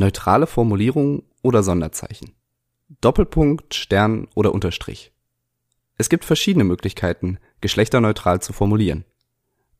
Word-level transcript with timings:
Neutrale 0.00 0.46
Formulierung 0.46 1.24
oder 1.42 1.62
Sonderzeichen. 1.62 2.32
Doppelpunkt, 3.02 3.74
Stern 3.74 4.28
oder 4.34 4.54
Unterstrich. 4.54 5.12
Es 5.98 6.08
gibt 6.08 6.24
verschiedene 6.24 6.64
Möglichkeiten, 6.64 7.38
geschlechterneutral 7.60 8.40
zu 8.40 8.54
formulieren. 8.54 9.04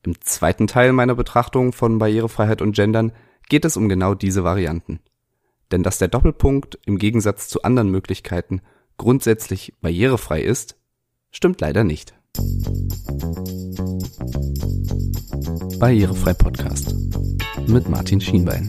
Im 0.02 0.20
zweiten 0.20 0.66
Teil 0.66 0.92
meiner 0.92 1.14
Betrachtung 1.14 1.72
von 1.72 1.98
Barrierefreiheit 1.98 2.60
und 2.60 2.76
Gendern 2.76 3.12
geht 3.48 3.64
es 3.64 3.78
um 3.78 3.88
genau 3.88 4.12
diese 4.12 4.44
Varianten. 4.44 5.00
Denn 5.72 5.82
dass 5.82 5.96
der 5.96 6.08
Doppelpunkt 6.08 6.78
im 6.84 6.98
Gegensatz 6.98 7.48
zu 7.48 7.62
anderen 7.62 7.90
Möglichkeiten 7.90 8.60
grundsätzlich 8.98 9.72
barrierefrei 9.80 10.42
ist, 10.42 10.76
stimmt 11.30 11.62
leider 11.62 11.82
nicht. 11.82 12.12
Barrierefrei 15.78 16.34
Podcast 16.34 16.94
mit 17.66 17.88
Martin 17.88 18.20
Schienbein. 18.20 18.68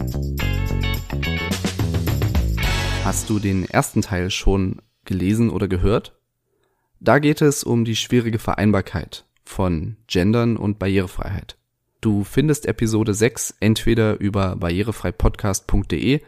Hast 3.03 3.31
du 3.31 3.39
den 3.39 3.65
ersten 3.67 4.03
Teil 4.03 4.29
schon 4.29 4.79
gelesen 5.05 5.49
oder 5.49 5.67
gehört? 5.67 6.15
Da 6.99 7.17
geht 7.17 7.41
es 7.41 7.63
um 7.63 7.83
die 7.83 7.95
schwierige 7.95 8.37
Vereinbarkeit 8.37 9.25
von 9.43 9.97
Gendern 10.05 10.55
und 10.55 10.77
Barrierefreiheit. 10.77 11.57
Du 11.99 12.23
findest 12.23 12.67
Episode 12.67 13.15
6 13.15 13.55
entweder 13.59 14.19
über 14.19 14.55
barrierefreipodcast.de 14.55 16.21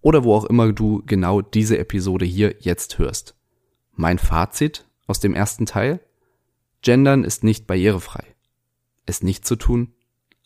oder 0.00 0.24
wo 0.24 0.34
auch 0.34 0.44
immer 0.46 0.72
du 0.72 1.02
genau 1.06 1.42
diese 1.42 1.78
Episode 1.78 2.24
hier 2.24 2.56
jetzt 2.58 2.98
hörst. 2.98 3.36
Mein 3.92 4.18
Fazit 4.18 4.84
aus 5.06 5.20
dem 5.20 5.32
ersten 5.32 5.64
Teil? 5.64 6.00
Gendern 6.82 7.22
ist 7.22 7.44
nicht 7.44 7.68
barrierefrei. 7.68 8.24
Es 9.06 9.22
nicht 9.22 9.46
zu 9.46 9.54
tun, 9.54 9.92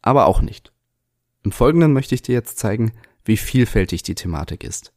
aber 0.03 0.27
auch 0.27 0.43
nicht. 0.43 0.73
Im 1.43 1.53
Folgenden 1.53 1.95
möchte 1.95 2.15
ich 2.15 2.21
dir 2.21 2.35
jetzt 2.35 2.59
zeigen, 2.59 2.93
wie 3.25 3.39
vielfältig 3.39 4.03
die 4.03 4.15
Thematik 4.15 4.63
ist. 4.63 4.93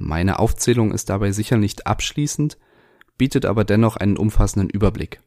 Meine 0.00 0.38
Aufzählung 0.38 0.92
ist 0.92 1.10
dabei 1.10 1.32
sicher 1.32 1.56
nicht 1.56 1.88
abschließend, 1.88 2.56
bietet 3.16 3.44
aber 3.44 3.64
dennoch 3.64 3.96
einen 3.96 4.16
umfassenden 4.16 4.70
Überblick. 4.70 5.20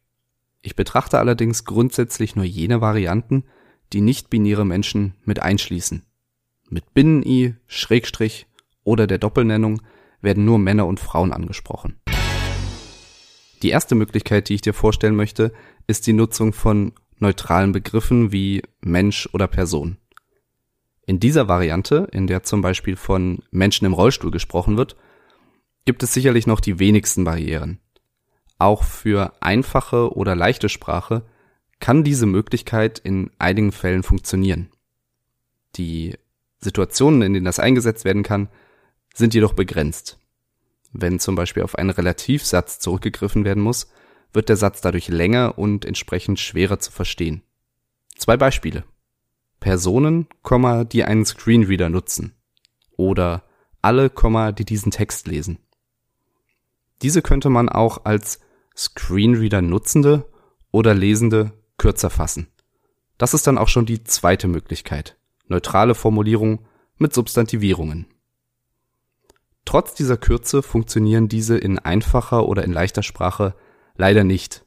Ich 0.61 0.77
betrachte 0.77 1.19
allerdings 1.19 1.65
grundsätzlich 1.65 2.37
nur 2.37 2.45
jene 2.45 2.79
Varianten, 2.79 3.43
die 3.91 3.99
nicht-binäre 3.99 4.65
Menschen 4.65 5.15
mit 5.25 5.41
einschließen. 5.41 6.03
Mit 6.69 6.93
Binnen-I, 6.93 7.55
Schrägstrich 7.67 8.47
oder 8.85 9.07
der 9.07 9.17
Doppelnennung 9.17 9.81
werden 10.21 10.45
nur 10.45 10.57
Männer 10.57 10.87
und 10.87 11.01
Frauen 11.01 11.33
angesprochen. 11.33 11.99
Die 13.63 13.71
erste 13.71 13.95
Möglichkeit, 13.95 14.47
die 14.47 14.55
ich 14.55 14.61
dir 14.61 14.73
vorstellen 14.73 15.17
möchte, 15.17 15.51
ist 15.85 16.07
die 16.07 16.13
Nutzung 16.13 16.53
von 16.53 16.93
neutralen 17.19 17.73
Begriffen 17.73 18.31
wie 18.31 18.61
Mensch 18.79 19.27
oder 19.33 19.47
Person. 19.47 19.97
In 21.05 21.19
dieser 21.19 21.47
Variante, 21.47 22.07
in 22.11 22.27
der 22.27 22.43
zum 22.43 22.61
Beispiel 22.61 22.95
von 22.95 23.39
Menschen 23.51 23.85
im 23.85 23.93
Rollstuhl 23.93 24.31
gesprochen 24.31 24.77
wird, 24.77 24.95
gibt 25.85 26.03
es 26.03 26.13
sicherlich 26.13 26.47
noch 26.47 26.59
die 26.59 26.79
wenigsten 26.79 27.23
Barrieren. 27.23 27.79
Auch 28.59 28.83
für 28.83 29.33
einfache 29.41 30.15
oder 30.15 30.35
leichte 30.35 30.69
Sprache 30.69 31.23
kann 31.79 32.03
diese 32.03 32.27
Möglichkeit 32.27 32.99
in 32.99 33.31
einigen 33.39 33.71
Fällen 33.71 34.03
funktionieren. 34.03 34.69
Die 35.75 36.15
Situationen, 36.59 37.23
in 37.23 37.33
denen 37.33 37.45
das 37.45 37.59
eingesetzt 37.59 38.05
werden 38.05 38.21
kann, 38.21 38.49
sind 39.13 39.33
jedoch 39.33 39.53
begrenzt. 39.53 40.19
Wenn 40.93 41.19
zum 41.19 41.35
Beispiel 41.35 41.63
auf 41.63 41.75
einen 41.75 41.89
Relativsatz 41.89 42.79
zurückgegriffen 42.79 43.45
werden 43.45 43.63
muss, 43.63 43.89
wird 44.33 44.49
der 44.49 44.57
Satz 44.57 44.81
dadurch 44.81 45.07
länger 45.07 45.57
und 45.57 45.85
entsprechend 45.85 46.39
schwerer 46.39 46.79
zu 46.79 46.91
verstehen. 46.91 47.41
Zwei 48.15 48.37
Beispiele. 48.37 48.83
Personen, 49.61 50.27
die 50.85 51.05
einen 51.05 51.23
Screenreader 51.23 51.87
nutzen. 51.87 52.35
Oder 52.97 53.43
alle, 53.81 54.09
die 54.51 54.65
diesen 54.65 54.91
Text 54.91 55.27
lesen. 55.27 55.59
Diese 57.01 57.21
könnte 57.21 57.49
man 57.49 57.69
auch 57.69 58.03
als 58.03 58.41
Screenreader 58.75 59.61
Nutzende 59.61 60.29
oder 60.71 60.93
Lesende 60.93 61.53
kürzer 61.77 62.09
fassen. 62.09 62.47
Das 63.17 63.33
ist 63.33 63.47
dann 63.47 63.57
auch 63.57 63.69
schon 63.69 63.85
die 63.85 64.03
zweite 64.03 64.47
Möglichkeit. 64.47 65.17
Neutrale 65.47 65.95
Formulierung 65.95 66.65
mit 66.97 67.13
Substantivierungen. 67.13 68.07
Trotz 69.65 69.93
dieser 69.93 70.17
Kürze 70.17 70.63
funktionieren 70.63 71.27
diese 71.27 71.57
in 71.57 71.77
einfacher 71.79 72.47
oder 72.47 72.63
in 72.63 72.71
leichter 72.71 73.03
Sprache 73.03 73.55
leider 73.95 74.23
nicht, 74.23 74.65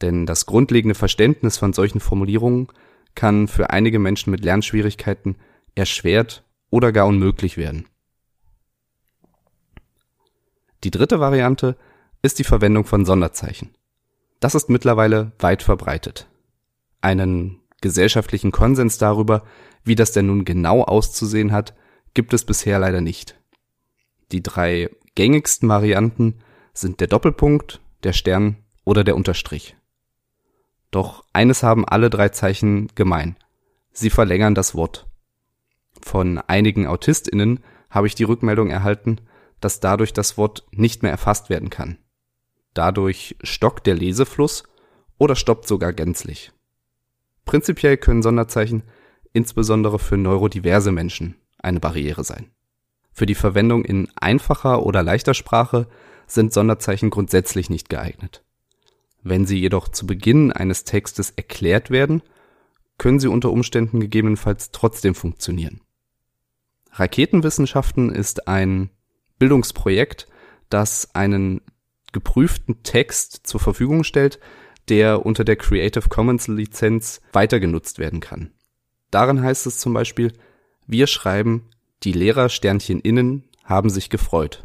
denn 0.00 0.26
das 0.26 0.44
grundlegende 0.44 0.94
Verständnis 0.94 1.56
von 1.56 1.72
solchen 1.72 2.00
Formulierungen 2.00 2.68
kann 3.14 3.48
für 3.48 3.70
einige 3.70 3.98
Menschen 3.98 4.30
mit 4.30 4.44
Lernschwierigkeiten 4.44 5.36
erschwert 5.74 6.44
oder 6.70 6.92
gar 6.92 7.06
unmöglich 7.06 7.56
werden. 7.56 7.86
Die 10.82 10.90
dritte 10.90 11.20
Variante 11.20 11.76
ist 12.22 12.38
die 12.38 12.44
Verwendung 12.44 12.84
von 12.84 13.04
Sonderzeichen. 13.04 13.70
Das 14.40 14.54
ist 14.54 14.68
mittlerweile 14.68 15.32
weit 15.38 15.62
verbreitet. 15.62 16.28
Einen 17.00 17.60
gesellschaftlichen 17.80 18.50
Konsens 18.50 18.98
darüber, 18.98 19.44
wie 19.84 19.94
das 19.94 20.12
denn 20.12 20.26
nun 20.26 20.44
genau 20.44 20.82
auszusehen 20.82 21.52
hat, 21.52 21.74
gibt 22.14 22.32
es 22.34 22.44
bisher 22.44 22.78
leider 22.78 23.00
nicht. 23.00 23.38
Die 24.32 24.42
drei 24.42 24.90
gängigsten 25.14 25.68
Varianten 25.68 26.40
sind 26.72 27.00
der 27.00 27.08
Doppelpunkt, 27.08 27.80
der 28.02 28.12
Stern 28.12 28.56
oder 28.84 29.04
der 29.04 29.16
Unterstrich. 29.16 29.76
Doch 30.94 31.24
eines 31.32 31.64
haben 31.64 31.84
alle 31.84 32.08
drei 32.08 32.28
Zeichen 32.28 32.86
gemein. 32.94 33.36
Sie 33.90 34.10
verlängern 34.10 34.54
das 34.54 34.76
Wort. 34.76 35.08
Von 36.00 36.38
einigen 36.38 36.86
AutistInnen 36.86 37.64
habe 37.90 38.06
ich 38.06 38.14
die 38.14 38.22
Rückmeldung 38.22 38.70
erhalten, 38.70 39.18
dass 39.58 39.80
dadurch 39.80 40.12
das 40.12 40.38
Wort 40.38 40.64
nicht 40.70 41.02
mehr 41.02 41.10
erfasst 41.10 41.50
werden 41.50 41.68
kann. 41.68 41.98
Dadurch 42.74 43.34
stockt 43.42 43.88
der 43.88 43.96
Lesefluss 43.96 44.62
oder 45.18 45.34
stoppt 45.34 45.66
sogar 45.66 45.92
gänzlich. 45.92 46.52
Prinzipiell 47.44 47.96
können 47.96 48.22
Sonderzeichen 48.22 48.84
insbesondere 49.32 49.98
für 49.98 50.16
neurodiverse 50.16 50.92
Menschen 50.92 51.34
eine 51.58 51.80
Barriere 51.80 52.22
sein. 52.22 52.52
Für 53.10 53.26
die 53.26 53.34
Verwendung 53.34 53.84
in 53.84 54.12
einfacher 54.14 54.86
oder 54.86 55.02
leichter 55.02 55.34
Sprache 55.34 55.88
sind 56.28 56.52
Sonderzeichen 56.52 57.10
grundsätzlich 57.10 57.68
nicht 57.68 57.88
geeignet. 57.88 58.43
Wenn 59.24 59.46
sie 59.46 59.58
jedoch 59.58 59.88
zu 59.88 60.06
Beginn 60.06 60.52
eines 60.52 60.84
Textes 60.84 61.30
erklärt 61.30 61.90
werden, 61.90 62.22
können 62.98 63.18
sie 63.18 63.26
unter 63.26 63.50
Umständen 63.50 63.98
gegebenenfalls 63.98 64.70
trotzdem 64.70 65.14
funktionieren. 65.14 65.80
Raketenwissenschaften 66.92 68.10
ist 68.10 68.46
ein 68.46 68.90
Bildungsprojekt, 69.38 70.28
das 70.68 71.14
einen 71.14 71.62
geprüften 72.12 72.82
Text 72.82 73.46
zur 73.46 73.60
Verfügung 73.60 74.04
stellt, 74.04 74.38
der 74.88 75.24
unter 75.24 75.44
der 75.44 75.56
Creative 75.56 76.08
Commons 76.08 76.46
Lizenz 76.46 77.20
weiter 77.32 77.58
genutzt 77.58 77.98
werden 77.98 78.20
kann. 78.20 78.52
Darin 79.10 79.42
heißt 79.42 79.66
es 79.66 79.78
zum 79.78 79.94
Beispiel, 79.94 80.32
wir 80.86 81.06
schreiben 81.06 81.70
die 82.02 82.12
Lehrer 82.12 82.50
Sternchen 82.50 83.00
innen 83.00 83.44
haben 83.64 83.88
sich 83.88 84.10
gefreut. 84.10 84.64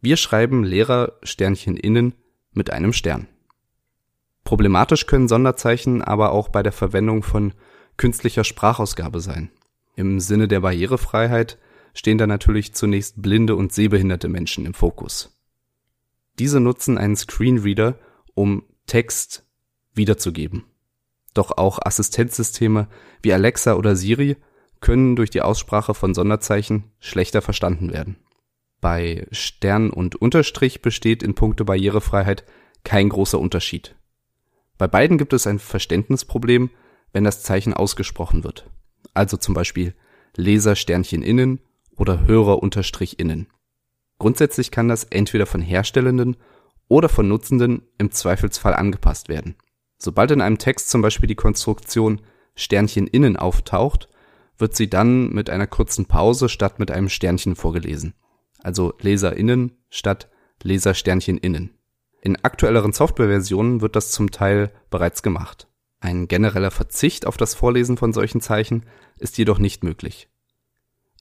Wir 0.00 0.16
schreiben 0.16 0.64
Lehrer 0.64 1.12
Sternchen 1.22 1.76
innen 1.76 2.14
mit 2.52 2.70
einem 2.70 2.92
Stern. 2.92 3.28
Problematisch 4.50 5.06
können 5.06 5.28
Sonderzeichen 5.28 6.02
aber 6.02 6.32
auch 6.32 6.48
bei 6.48 6.64
der 6.64 6.72
Verwendung 6.72 7.22
von 7.22 7.52
künstlicher 7.96 8.42
Sprachausgabe 8.42 9.20
sein. 9.20 9.52
Im 9.94 10.18
Sinne 10.18 10.48
der 10.48 10.58
Barrierefreiheit 10.58 11.56
stehen 11.94 12.18
da 12.18 12.26
natürlich 12.26 12.74
zunächst 12.74 13.22
blinde 13.22 13.54
und 13.54 13.72
sehbehinderte 13.72 14.28
Menschen 14.28 14.66
im 14.66 14.74
Fokus. 14.74 15.38
Diese 16.40 16.58
nutzen 16.58 16.98
einen 16.98 17.14
Screenreader, 17.14 17.96
um 18.34 18.64
Text 18.86 19.46
wiederzugeben. 19.94 20.64
Doch 21.32 21.56
auch 21.56 21.78
Assistenzsysteme 21.80 22.88
wie 23.22 23.32
Alexa 23.32 23.74
oder 23.74 23.94
Siri 23.94 24.36
können 24.80 25.14
durch 25.14 25.30
die 25.30 25.42
Aussprache 25.42 25.94
von 25.94 26.12
Sonderzeichen 26.12 26.90
schlechter 26.98 27.40
verstanden 27.40 27.92
werden. 27.92 28.16
Bei 28.80 29.28
Stern 29.30 29.90
und 29.90 30.16
Unterstrich 30.16 30.82
besteht 30.82 31.22
in 31.22 31.36
puncto 31.36 31.64
Barrierefreiheit 31.64 32.44
kein 32.82 33.10
großer 33.10 33.38
Unterschied. 33.38 33.94
Bei 34.80 34.88
beiden 34.88 35.18
gibt 35.18 35.34
es 35.34 35.46
ein 35.46 35.58
Verständnisproblem, 35.58 36.70
wenn 37.12 37.22
das 37.22 37.42
Zeichen 37.42 37.74
ausgesprochen 37.74 38.44
wird. 38.44 38.70
Also 39.12 39.36
zum 39.36 39.52
Beispiel 39.52 39.94
Leser 40.36 40.74
Sternchen 40.74 41.22
innen 41.22 41.60
oder 41.98 42.26
Hörer 42.26 42.62
Unterstrich 42.62 43.18
innen. 43.18 43.48
Grundsätzlich 44.18 44.70
kann 44.70 44.88
das 44.88 45.04
entweder 45.04 45.44
von 45.44 45.60
Herstellenden 45.60 46.38
oder 46.88 47.10
von 47.10 47.28
Nutzenden 47.28 47.82
im 47.98 48.10
Zweifelsfall 48.10 48.72
angepasst 48.72 49.28
werden. 49.28 49.54
Sobald 49.98 50.30
in 50.30 50.40
einem 50.40 50.56
Text 50.56 50.88
zum 50.88 51.02
Beispiel 51.02 51.26
die 51.26 51.34
Konstruktion 51.34 52.22
Sternchen 52.54 53.06
innen 53.06 53.36
auftaucht, 53.36 54.08
wird 54.56 54.74
sie 54.74 54.88
dann 54.88 55.28
mit 55.28 55.50
einer 55.50 55.66
kurzen 55.66 56.06
Pause 56.06 56.48
statt 56.48 56.78
mit 56.78 56.90
einem 56.90 57.10
Sternchen 57.10 57.54
vorgelesen. 57.54 58.14
Also 58.62 58.94
LeserInnen 59.02 59.72
statt 59.90 60.30
Lesersternchen 60.62 61.36
innen. 61.36 61.74
In 62.20 62.42
aktuelleren 62.44 62.92
Softwareversionen 62.92 63.80
wird 63.80 63.96
das 63.96 64.10
zum 64.10 64.30
Teil 64.30 64.72
bereits 64.90 65.22
gemacht. 65.22 65.68
Ein 66.00 66.28
genereller 66.28 66.70
Verzicht 66.70 67.26
auf 67.26 67.36
das 67.36 67.54
Vorlesen 67.54 67.96
von 67.96 68.12
solchen 68.12 68.40
Zeichen 68.40 68.86
ist 69.18 69.38
jedoch 69.38 69.58
nicht 69.58 69.84
möglich. 69.84 70.28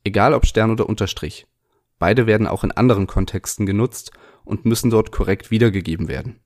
Egal 0.04 0.34
ob 0.34 0.46
Stern 0.46 0.72
oder 0.72 0.88
Unterstrich, 0.88 1.48
Beide 2.00 2.25
werden 2.25 2.48
auch 2.48 2.63
in 2.63 2.72
anderen 2.72 3.06
Kontexten 3.06 3.66
genutzt 3.66 4.12
und 4.46 4.66
müssen 4.66 4.90
dort 4.90 5.12
korrekt 5.12 5.51
wiedergegeben 5.51 6.07
werden. 6.07 6.40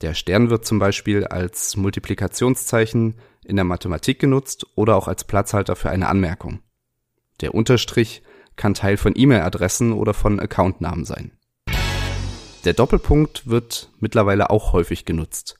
Der 0.00 0.14
Stern 0.14 0.48
wird 0.48 0.64
zum 0.64 0.78
Beispiel 0.78 1.26
als 1.26 1.76
Multiplikationszeichen 1.76 3.16
in 3.44 3.56
der 3.56 3.64
Mathematik 3.64 4.20
genutzt 4.20 4.66
oder 4.76 4.94
auch 4.94 5.08
als 5.08 5.24
Platzhalter 5.24 5.74
für 5.74 5.90
eine 5.90 6.06
Anmerkung. 6.06 6.60
Der 7.40 7.54
Unterstrich 7.54 8.22
kann 8.54 8.74
Teil 8.74 8.96
von 8.96 9.14
E-Mail-Adressen 9.16 9.92
oder 9.92 10.14
von 10.14 10.38
Accountnamen 10.38 11.04
sein. 11.04 11.32
Der 12.64 12.74
Doppelpunkt 12.74 13.48
wird 13.48 13.90
mittlerweile 14.00 14.50
auch 14.50 14.72
häufig 14.72 15.04
genutzt. 15.04 15.58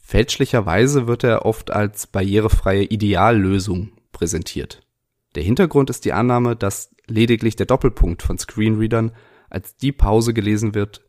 Fälschlicherweise 0.00 1.06
wird 1.06 1.22
er 1.22 1.44
oft 1.46 1.70
als 1.70 2.06
barrierefreie 2.06 2.84
Ideallösung 2.84 3.92
präsentiert. 4.10 4.82
Der 5.34 5.42
Hintergrund 5.42 5.90
ist 5.90 6.04
die 6.04 6.12
Annahme, 6.12 6.56
dass 6.56 6.94
lediglich 7.06 7.56
der 7.56 7.66
Doppelpunkt 7.66 8.22
von 8.22 8.38
Screenreadern 8.38 9.12
als 9.50 9.76
die 9.76 9.92
Pause 9.92 10.34
gelesen 10.34 10.74
wird, 10.74 11.02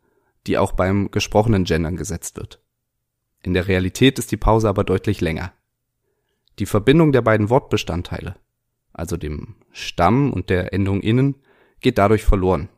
die 0.47 0.57
auch 0.57 0.73
beim 0.73 1.11
gesprochenen 1.11 1.63
Gendern 1.63 1.95
gesetzt 1.95 2.37
wird. 2.37 2.61
In 3.41 3.53
der 3.53 3.67
Realität 3.67 4.19
ist 4.19 4.31
die 4.31 4.37
Pause 4.37 4.69
aber 4.69 4.83
deutlich 4.83 5.21
länger. 5.21 5.53
Die 6.59 6.65
Verbindung 6.65 7.11
der 7.13 7.21
beiden 7.21 7.49
Wortbestandteile, 7.49 8.35
also 8.93 9.17
dem 9.17 9.55
Stamm 9.71 10.33
und 10.33 10.49
der 10.49 10.73
Endung 10.73 11.01
innen, 11.01 11.35
geht 11.79 11.97
dadurch 11.97 12.23
verloren. 12.25 12.69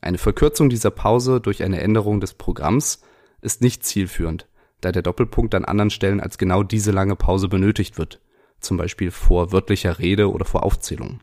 Eine 0.00 0.18
Verkürzung 0.18 0.70
dieser 0.70 0.90
Pause 0.90 1.40
durch 1.40 1.62
eine 1.62 1.80
Änderung 1.80 2.20
des 2.20 2.34
Programms 2.34 3.02
ist 3.40 3.60
nicht 3.60 3.84
zielführend, 3.84 4.48
da 4.80 4.92
der 4.92 5.02
Doppelpunkt 5.02 5.54
an 5.54 5.64
anderen 5.64 5.90
Stellen 5.90 6.20
als 6.20 6.38
genau 6.38 6.62
diese 6.62 6.92
lange 6.92 7.16
Pause 7.16 7.48
benötigt 7.48 7.98
wird, 7.98 8.20
zum 8.60 8.76
Beispiel 8.76 9.10
vor 9.10 9.52
wörtlicher 9.52 9.98
Rede 9.98 10.30
oder 10.30 10.44
vor 10.44 10.62
Aufzählungen. 10.62 11.22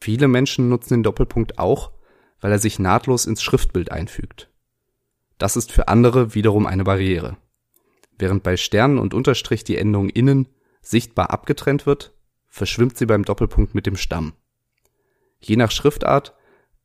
Viele 0.00 0.28
Menschen 0.28 0.68
nutzen 0.68 0.94
den 0.94 1.02
Doppelpunkt 1.02 1.58
auch, 1.58 1.92
weil 2.40 2.52
er 2.52 2.58
sich 2.58 2.78
nahtlos 2.78 3.26
ins 3.26 3.42
Schriftbild 3.42 3.90
einfügt. 3.90 4.50
Das 5.38 5.56
ist 5.56 5.72
für 5.72 5.88
andere 5.88 6.34
wiederum 6.34 6.66
eine 6.66 6.84
Barriere. 6.84 7.36
Während 8.18 8.42
bei 8.42 8.56
Sternen 8.56 8.98
und 8.98 9.14
Unterstrich 9.14 9.64
die 9.64 9.76
Endung 9.76 10.08
innen 10.08 10.48
sichtbar 10.80 11.30
abgetrennt 11.30 11.86
wird, 11.86 12.12
verschwimmt 12.46 12.96
sie 12.96 13.06
beim 13.06 13.24
Doppelpunkt 13.24 13.74
mit 13.74 13.86
dem 13.86 13.96
Stamm. 13.96 14.34
Je 15.40 15.56
nach 15.56 15.70
Schriftart 15.70 16.34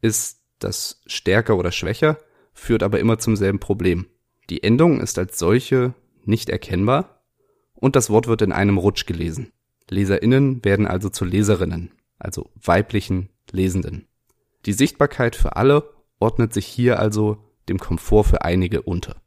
ist 0.02 0.39
das 0.60 1.02
stärker 1.06 1.58
oder 1.58 1.72
schwächer, 1.72 2.18
führt 2.54 2.84
aber 2.84 3.00
immer 3.00 3.20
zum 3.20 3.36
selben 3.36 3.60
Problem. 3.60 4.08
Die 4.50 4.64
Endung 4.64 5.00
ist 5.00 5.18
als 5.18 5.40
solche 5.40 5.94
nicht 6.24 6.50
erkennbar 6.50 7.22
und 7.74 7.96
das 7.96 8.10
Wort 8.10 8.28
wird 8.28 8.42
in 8.42 8.52
einem 8.52 8.78
Rutsch 8.78 9.06
gelesen. 9.06 9.52
LeserInnen 9.90 10.64
werden 10.64 10.88
also 10.88 11.10
zu 11.10 11.26
Leserinnen, 11.26 11.92
also 12.18 12.50
weiblichen 12.56 13.30
Lesenden. 13.52 14.08
Die 14.66 14.74
Sichtbarkeit 14.74 15.36
für 15.36 15.56
alle 15.56 15.90
ordnet 16.20 16.54
sich 16.54 16.66
hier 16.66 17.00
also 17.00 17.38
dem 17.70 17.80
Komfort 17.80 18.26
für 18.26 18.42
einige 18.44 18.82
unter. 18.82 19.22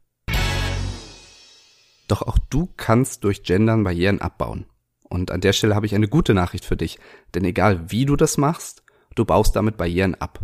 Doch 2.07 2.21
auch 2.21 2.37
du 2.49 2.69
kannst 2.77 3.23
durch 3.23 3.43
Gendern 3.43 3.83
Barrieren 3.83 4.21
abbauen. 4.21 4.65
Und 5.09 5.31
an 5.31 5.41
der 5.41 5.53
Stelle 5.53 5.75
habe 5.75 5.85
ich 5.85 5.95
eine 5.95 6.07
gute 6.07 6.33
Nachricht 6.33 6.65
für 6.65 6.77
dich, 6.77 6.99
denn 7.33 7.45
egal 7.45 7.91
wie 7.91 8.05
du 8.05 8.15
das 8.15 8.37
machst, 8.37 8.83
du 9.15 9.25
baust 9.25 9.55
damit 9.55 9.77
Barrieren 9.77 10.15
ab. 10.15 10.39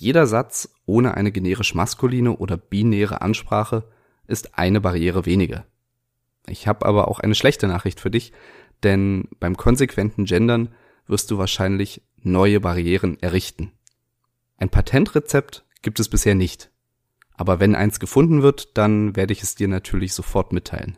Jeder 0.00 0.26
Satz 0.26 0.72
ohne 0.86 1.14
eine 1.14 1.30
generisch 1.30 1.74
maskuline 1.74 2.34
oder 2.38 2.56
binäre 2.56 3.20
Ansprache 3.20 3.84
ist 4.26 4.58
eine 4.58 4.80
Barriere 4.80 5.26
weniger. 5.26 5.66
Ich 6.46 6.66
habe 6.66 6.86
aber 6.86 7.06
auch 7.06 7.20
eine 7.20 7.34
schlechte 7.34 7.68
Nachricht 7.68 8.00
für 8.00 8.10
dich, 8.10 8.32
denn 8.82 9.28
beim 9.40 9.58
konsequenten 9.58 10.24
Gendern 10.24 10.70
wirst 11.06 11.30
du 11.30 11.36
wahrscheinlich 11.36 12.00
neue 12.16 12.60
Barrieren 12.60 13.20
errichten. 13.20 13.72
Ein 14.56 14.70
Patentrezept 14.70 15.66
gibt 15.82 16.00
es 16.00 16.08
bisher 16.08 16.34
nicht. 16.34 16.70
Aber 17.34 17.60
wenn 17.60 17.74
eins 17.74 18.00
gefunden 18.00 18.40
wird, 18.40 18.78
dann 18.78 19.16
werde 19.16 19.34
ich 19.34 19.42
es 19.42 19.54
dir 19.54 19.68
natürlich 19.68 20.14
sofort 20.14 20.54
mitteilen. 20.54 20.96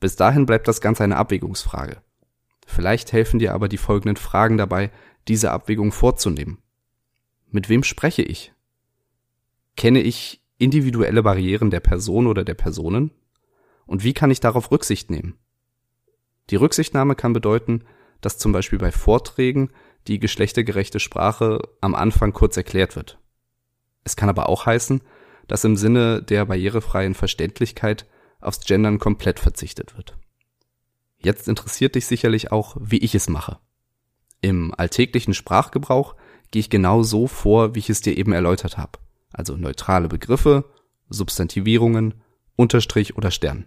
Bis 0.00 0.16
dahin 0.16 0.44
bleibt 0.44 0.68
das 0.68 0.82
Ganze 0.82 1.02
eine 1.02 1.16
Abwägungsfrage. 1.16 2.02
Vielleicht 2.66 3.14
helfen 3.14 3.38
dir 3.38 3.54
aber 3.54 3.70
die 3.70 3.78
folgenden 3.78 4.16
Fragen 4.16 4.58
dabei, 4.58 4.90
diese 5.28 5.50
Abwägung 5.50 5.92
vorzunehmen. 5.92 6.58
Mit 7.52 7.68
wem 7.68 7.84
spreche 7.84 8.22
ich? 8.22 8.52
Kenne 9.76 10.00
ich 10.00 10.42
individuelle 10.58 11.22
Barrieren 11.22 11.70
der 11.70 11.80
Person 11.80 12.26
oder 12.26 12.44
der 12.44 12.54
Personen? 12.54 13.12
Und 13.86 14.04
wie 14.04 14.14
kann 14.14 14.30
ich 14.30 14.40
darauf 14.40 14.70
Rücksicht 14.70 15.10
nehmen? 15.10 15.38
Die 16.48 16.56
Rücksichtnahme 16.56 17.14
kann 17.14 17.34
bedeuten, 17.34 17.84
dass 18.22 18.38
zum 18.38 18.52
Beispiel 18.52 18.78
bei 18.78 18.90
Vorträgen 18.90 19.70
die 20.06 20.18
geschlechtergerechte 20.18 20.98
Sprache 20.98 21.60
am 21.80 21.94
Anfang 21.94 22.32
kurz 22.32 22.56
erklärt 22.56 22.96
wird. 22.96 23.18
Es 24.02 24.16
kann 24.16 24.30
aber 24.30 24.48
auch 24.48 24.64
heißen, 24.64 25.02
dass 25.46 25.64
im 25.64 25.76
Sinne 25.76 26.22
der 26.22 26.46
barrierefreien 26.46 27.14
Verständlichkeit 27.14 28.06
aufs 28.40 28.64
Gendern 28.64 28.98
komplett 28.98 29.38
verzichtet 29.38 29.96
wird. 29.96 30.16
Jetzt 31.18 31.48
interessiert 31.48 31.96
dich 31.96 32.06
sicherlich 32.06 32.50
auch, 32.50 32.76
wie 32.80 32.98
ich 32.98 33.14
es 33.14 33.28
mache. 33.28 33.58
Im 34.40 34.74
alltäglichen 34.76 35.34
Sprachgebrauch 35.34 36.16
gehe 36.52 36.60
ich 36.60 36.70
genau 36.70 37.02
so 37.02 37.26
vor, 37.26 37.74
wie 37.74 37.80
ich 37.80 37.90
es 37.90 38.02
dir 38.02 38.16
eben 38.16 38.32
erläutert 38.32 38.78
habe. 38.78 39.00
Also 39.32 39.56
neutrale 39.56 40.06
Begriffe, 40.06 40.64
Substantivierungen, 41.08 42.14
Unterstrich 42.54 43.16
oder 43.16 43.32
Stern. 43.32 43.66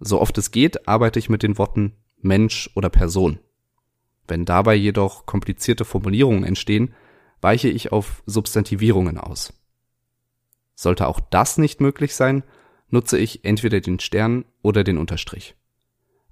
So 0.00 0.20
oft 0.20 0.36
es 0.36 0.50
geht, 0.50 0.86
arbeite 0.88 1.18
ich 1.18 1.30
mit 1.30 1.42
den 1.42 1.56
Worten 1.56 1.92
Mensch 2.20 2.68
oder 2.74 2.90
Person. 2.90 3.38
Wenn 4.26 4.44
dabei 4.44 4.74
jedoch 4.74 5.26
komplizierte 5.26 5.84
Formulierungen 5.84 6.44
entstehen, 6.44 6.94
weiche 7.40 7.68
ich 7.68 7.92
auf 7.92 8.22
Substantivierungen 8.26 9.18
aus. 9.18 9.52
Sollte 10.74 11.06
auch 11.06 11.20
das 11.20 11.58
nicht 11.58 11.80
möglich 11.80 12.14
sein, 12.14 12.42
nutze 12.88 13.18
ich 13.18 13.44
entweder 13.44 13.80
den 13.80 14.00
Stern 14.00 14.44
oder 14.62 14.84
den 14.84 14.98
Unterstrich. 14.98 15.54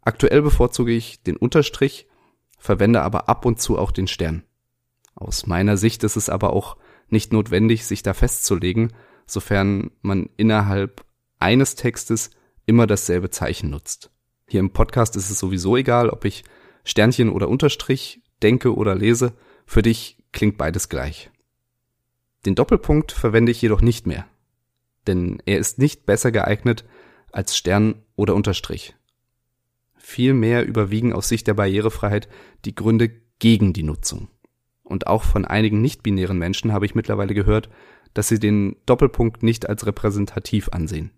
Aktuell 0.03 0.43
bevorzuge 0.43 0.93
ich 0.93 1.23
den 1.23 1.37
Unterstrich, 1.37 2.07
verwende 2.59 3.03
aber 3.03 3.29
ab 3.29 3.45
und 3.45 3.61
zu 3.61 3.79
auch 3.79 3.93
den 3.93 4.07
Stern. 4.07 4.45
Aus 5.21 5.47
meiner 5.47 5.77
Sicht 5.77 6.03
ist 6.03 6.17
es 6.17 6.31
aber 6.31 6.55
auch 6.55 6.79
nicht 7.09 7.33
notwendig, 7.33 7.85
sich 7.85 8.03
da 8.03 8.15
festzulegen, 8.15 8.95
sofern 9.27 9.91
man 10.01 10.31
innerhalb 10.39 11.05
eines 11.39 11.75
Textes 11.75 12.31
immer 12.65 12.87
dasselbe 12.87 13.31
Zeichen 13.31 13.71
nutzt. 13.71 14.11
Hier 14.49 14.61
im 14.61 14.73
Podcast 14.73 15.17
ist 15.17 15.31
es 15.31 15.39
sowieso 15.39 15.77
egal, 15.77 16.09
ob 16.09 16.25
ich 16.25 16.43
Sternchen 16.85 17.29
oder 17.29 17.49
Unterstrich 17.49 18.23
denke 18.43 18.75
oder 18.75 18.95
lese. 18.95 19.35
Für 19.67 19.83
dich 19.83 20.17
klingt 20.33 20.57
beides 20.57 20.89
gleich. 20.89 21.31
Den 22.47 22.55
Doppelpunkt 22.55 23.13
verwende 23.13 23.53
ich 23.53 23.61
jedoch 23.61 23.83
nicht 23.83 24.07
mehr, 24.07 24.27
denn 25.07 25.43
er 25.45 25.59
ist 25.59 25.79
nicht 25.79 26.07
besser 26.07 26.33
geeignet 26.33 26.87
als 27.31 27.57
Stern 27.57 28.03
oder 28.17 28.35
Unterstrich. 28.35 28.97
Vielmehr 29.99 30.65
überwiegen 30.65 31.13
aus 31.13 31.29
Sicht 31.29 31.47
der 31.47 31.55
Barrierefreiheit 31.55 32.29
die 32.65 32.75
Gründe 32.75 33.11
gegen 33.39 33.75
die 33.75 33.83
Nutzung. 33.83 34.29
Und 34.91 35.07
auch 35.07 35.23
von 35.23 35.45
einigen 35.45 35.81
nicht-binären 35.81 36.37
Menschen 36.37 36.73
habe 36.73 36.85
ich 36.85 36.97
mittlerweile 36.97 37.33
gehört, 37.33 37.71
dass 38.13 38.27
sie 38.27 38.41
den 38.41 38.75
Doppelpunkt 38.87 39.45
nicht 39.45 39.69
als 39.69 39.87
repräsentativ 39.87 40.69
ansehen. 40.71 41.13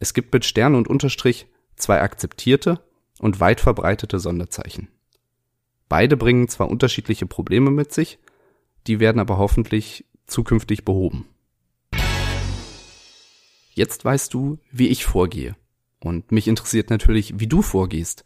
Es 0.00 0.12
gibt 0.12 0.32
mit 0.32 0.44
Stern 0.44 0.74
und 0.74 0.88
Unterstrich 0.88 1.46
zwei 1.76 2.00
akzeptierte 2.02 2.80
und 3.20 3.38
weit 3.38 3.60
verbreitete 3.60 4.18
Sonderzeichen. 4.18 4.88
Beide 5.88 6.16
bringen 6.16 6.48
zwar 6.48 6.68
unterschiedliche 6.68 7.26
Probleme 7.26 7.70
mit 7.70 7.92
sich, 7.92 8.18
die 8.88 8.98
werden 8.98 9.20
aber 9.20 9.38
hoffentlich 9.38 10.04
zukünftig 10.26 10.84
behoben. 10.84 11.28
Jetzt 13.72 14.04
weißt 14.04 14.34
du, 14.34 14.58
wie 14.72 14.88
ich 14.88 15.04
vorgehe. 15.04 15.54
Und 16.00 16.32
mich 16.32 16.48
interessiert 16.48 16.90
natürlich, 16.90 17.38
wie 17.38 17.46
du 17.46 17.62
vorgehst. 17.62 18.24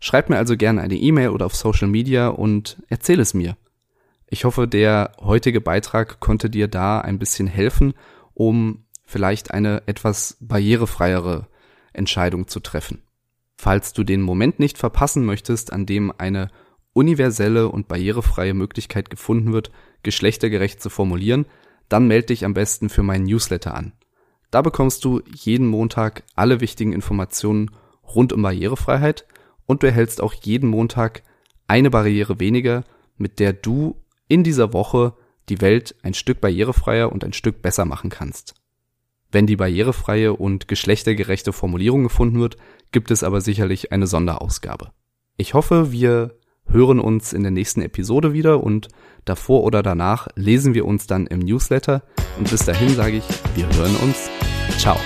Schreib 0.00 0.30
mir 0.30 0.38
also 0.38 0.56
gerne 0.56 0.80
eine 0.80 0.96
E-Mail 0.96 1.28
oder 1.28 1.44
auf 1.44 1.54
Social 1.54 1.88
Media 1.88 2.28
und 2.28 2.82
erzähl 2.88 3.20
es 3.20 3.34
mir. 3.34 3.58
Ich 4.28 4.44
hoffe, 4.44 4.66
der 4.66 5.12
heutige 5.20 5.60
Beitrag 5.60 6.20
konnte 6.20 6.50
dir 6.50 6.68
da 6.68 7.00
ein 7.00 7.18
bisschen 7.18 7.46
helfen, 7.46 7.94
um 8.34 8.84
vielleicht 9.04 9.52
eine 9.52 9.82
etwas 9.86 10.36
barrierefreiere 10.40 11.46
Entscheidung 11.92 12.48
zu 12.48 12.60
treffen. 12.60 13.02
Falls 13.56 13.92
du 13.92 14.04
den 14.04 14.20
Moment 14.20 14.58
nicht 14.58 14.78
verpassen 14.78 15.24
möchtest, 15.24 15.72
an 15.72 15.86
dem 15.86 16.12
eine 16.18 16.50
universelle 16.92 17.68
und 17.68 17.88
barrierefreie 17.88 18.54
Möglichkeit 18.54 19.10
gefunden 19.10 19.52
wird, 19.52 19.70
geschlechtergerecht 20.02 20.82
zu 20.82 20.90
formulieren, 20.90 21.46
dann 21.88 22.08
melde 22.08 22.28
dich 22.28 22.44
am 22.44 22.54
besten 22.54 22.88
für 22.88 23.02
meinen 23.02 23.24
Newsletter 23.24 23.74
an. 23.74 23.92
Da 24.50 24.62
bekommst 24.62 25.04
du 25.04 25.22
jeden 25.34 25.66
Montag 25.66 26.24
alle 26.34 26.60
wichtigen 26.60 26.92
Informationen 26.92 27.70
rund 28.02 28.32
um 28.32 28.42
Barrierefreiheit 28.42 29.26
und 29.66 29.82
du 29.82 29.86
erhältst 29.86 30.20
auch 30.20 30.34
jeden 30.34 30.68
Montag 30.68 31.22
eine 31.68 31.90
Barriere 31.90 32.40
weniger, 32.40 32.84
mit 33.16 33.38
der 33.40 33.52
du 33.52 33.96
in 34.28 34.44
dieser 34.44 34.72
Woche 34.72 35.14
die 35.48 35.60
Welt 35.60 35.94
ein 36.02 36.14
Stück 36.14 36.40
barrierefreier 36.40 37.12
und 37.12 37.24
ein 37.24 37.32
Stück 37.32 37.62
besser 37.62 37.84
machen 37.84 38.10
kannst. 38.10 38.54
Wenn 39.30 39.46
die 39.46 39.56
barrierefreie 39.56 40.32
und 40.32 40.68
geschlechtergerechte 40.68 41.52
Formulierung 41.52 42.04
gefunden 42.04 42.40
wird, 42.40 42.56
gibt 42.92 43.10
es 43.10 43.22
aber 43.22 43.40
sicherlich 43.40 43.92
eine 43.92 44.06
Sonderausgabe. 44.06 44.92
Ich 45.36 45.54
hoffe, 45.54 45.92
wir 45.92 46.38
hören 46.68 47.00
uns 47.00 47.32
in 47.32 47.42
der 47.42 47.52
nächsten 47.52 47.82
Episode 47.82 48.32
wieder 48.32 48.62
und 48.62 48.88
davor 49.24 49.62
oder 49.62 49.82
danach 49.82 50.28
lesen 50.34 50.74
wir 50.74 50.84
uns 50.84 51.06
dann 51.06 51.26
im 51.26 51.40
Newsletter. 51.40 52.02
Und 52.38 52.50
bis 52.50 52.64
dahin 52.64 52.90
sage 52.90 53.18
ich, 53.18 53.24
wir 53.54 53.68
hören 53.76 53.96
uns. 53.96 54.30
Ciao. 54.78 54.96